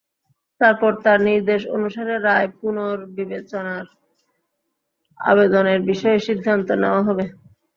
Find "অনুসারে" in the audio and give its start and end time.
1.75-2.15